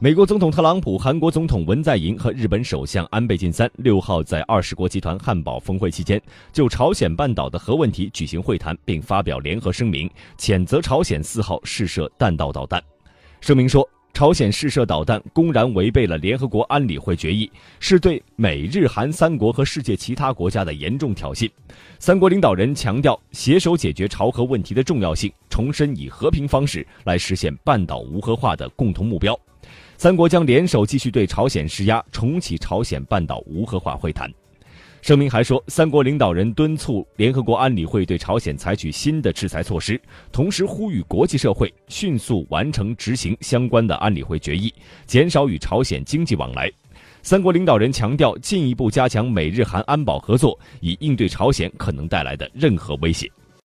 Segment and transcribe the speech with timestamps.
[0.00, 10.08] 美国总统特朗普、韩国总统文在寅和日本首相安倍晋三六号在二十国集团汉堡峰会期间，就朝鲜半岛的核问题举行会谈，并发表联合声明，
[10.38, 12.80] 谴责朝鲜四号试射弹道导弹。
[13.40, 13.84] 声明说，
[14.14, 21.50] 朝鲜试射导弹公然违背了联合国安理会决议，是对美日韩三国和世界其他国家的严重挑衅。
[21.98, 29.36] 三国领导人强调携手解决朝核问题的重要性，重申以和平方式来实现半岛无核化的共同目标。
[29.98, 34.32] 三国将联手继续对朝鲜施压，重启朝鲜半岛无核化会谈。
[35.02, 44.72] 声明还说，三国领导人敦促联合国安理会对朝鲜采取新的制裁措施，同时呼吁国际社会迅速完成执行相关的安理会决议，
[45.04, 46.70] 减少与朝鲜经济往来。
[47.24, 53.28] 三国领导人强调，进一步加强美日韩安保合作，以应对朝鲜可能带来的任何威胁。